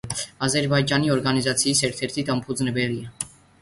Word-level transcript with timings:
აზერბაიჯანი 0.47 1.13
ორგანიზაციის 1.17 1.85
ერთ-ერთი 1.91 2.27
დამფუძნებელია. 2.33 3.19